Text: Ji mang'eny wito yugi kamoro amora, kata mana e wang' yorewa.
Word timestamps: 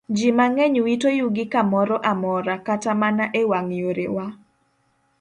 Ji 0.15 0.29
mang'eny 0.37 0.77
wito 0.85 1.09
yugi 1.19 1.45
kamoro 1.53 1.95
amora, 2.11 2.55
kata 2.67 2.91
mana 3.01 3.23
e 3.39 3.41
wang' 3.51 3.73
yorewa. 3.81 4.25